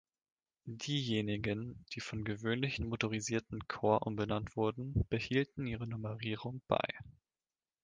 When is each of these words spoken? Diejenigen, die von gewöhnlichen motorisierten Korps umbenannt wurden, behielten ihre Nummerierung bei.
Diejenigen, 0.65 1.85
die 1.93 1.99
von 1.99 2.23
gewöhnlichen 2.23 2.87
motorisierten 2.89 3.67
Korps 3.67 4.03
umbenannt 4.07 4.55
wurden, 4.55 5.05
behielten 5.09 5.67
ihre 5.67 5.85
Nummerierung 5.85 6.63
bei. 6.67 6.97